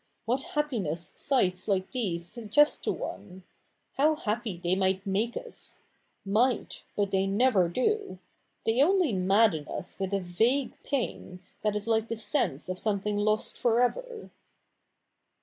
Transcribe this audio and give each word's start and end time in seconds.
What 0.25 0.41
happiness 0.57 1.13
sights 1.15 1.67
like 1.67 1.91
these 1.91 2.25
suggest 2.25 2.83
to 2.85 2.91
one! 2.91 3.43
How 3.97 4.15
happy 4.15 4.57
they 4.57 4.73
might 4.73 5.05
make 5.05 5.37
us— 5.37 5.77
might, 6.25 6.83
but 6.95 7.11
they 7.11 7.27
never 7.27 7.69
do! 7.69 8.17
They 8.65 8.81
only 8.81 9.13
madden 9.13 9.67
us 9.67 9.97
^^'ith 9.97 10.11
a 10.11 10.19
vague 10.19 10.73
pain, 10.81 11.39
that 11.61 11.75
is 11.75 11.85
like 11.85 12.07
the 12.07 12.17
sense 12.17 12.67
of 12.67 12.79
something 12.79 13.15
lost 13.15 13.55
for 13.59 13.79
ever.' 13.79 14.31